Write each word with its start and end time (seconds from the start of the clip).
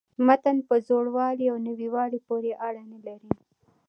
متن 0.27 0.57
په 0.67 0.75
زوړوالي 0.87 1.45
او 1.51 1.57
نویوالي 1.67 2.19
پوري 2.27 2.51
اړه 2.67 2.83
نه 2.91 2.99
لري. 3.05 3.31